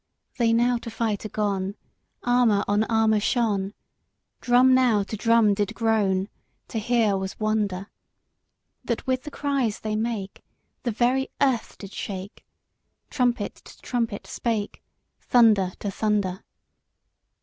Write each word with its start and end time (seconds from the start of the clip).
V. 0.33 0.37
They 0.45 0.51
now 0.51 0.77
to 0.79 0.89
fight 0.89 1.25
are 1.27 1.29
gone, 1.29 1.75
Armour 2.23 2.63
on 2.67 2.85
armour 2.85 3.19
shone, 3.19 3.75
Drum 4.39 4.73
now 4.73 5.03
to 5.03 5.15
drum 5.15 5.53
did 5.53 5.75
groan, 5.75 6.27
To 6.69 6.79
hear 6.79 7.15
was 7.15 7.39
wonder; 7.39 7.91
That 8.83 9.05
with 9.05 9.25
the 9.25 9.29
cries 9.29 9.81
they 9.81 9.95
make, 9.95 10.43
The 10.81 10.89
very 10.91 11.27
earth 11.39 11.77
did 11.77 11.93
shake, 11.93 12.43
Trumpet 13.11 13.53
to 13.63 13.79
trumpet 13.83 14.25
spake, 14.25 14.81
Thunder 15.19 15.73
to 15.77 15.91
thunder. 15.91 16.43